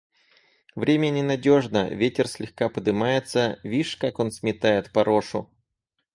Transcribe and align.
–Время 0.75 1.11
ненадежно: 1.11 1.87
ветер 1.91 2.27
слегка 2.27 2.69
подымается; 2.69 3.59
вишь, 3.63 3.97
как 3.97 4.17
он 4.17 4.31
сметает 4.31 4.91
порошу. 4.91 5.47